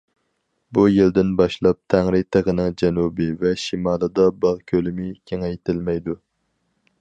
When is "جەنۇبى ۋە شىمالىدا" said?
2.83-4.27